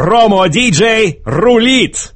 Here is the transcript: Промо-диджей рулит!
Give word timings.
Промо-диджей 0.00 1.20
рулит! 1.26 2.14